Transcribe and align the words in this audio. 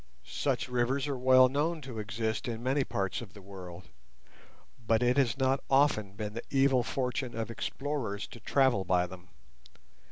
Such 0.25 0.67
rivers 0.67 1.07
are 1.07 1.15
well 1.15 1.47
known 1.47 1.79
to 1.81 1.99
exist 1.99 2.47
in 2.47 2.63
many 2.63 2.83
parts 2.83 3.21
of 3.21 3.33
the 3.35 3.39
world, 3.43 3.83
but 4.83 5.03
it 5.03 5.15
has 5.17 5.37
not 5.37 5.63
often 5.69 6.13
been 6.13 6.33
the 6.33 6.41
evil 6.49 6.81
fortune 6.81 7.37
of 7.37 7.51
explorers 7.51 8.25
to 8.29 8.39
travel 8.39 8.83
by 8.83 9.05
them. 9.05 9.29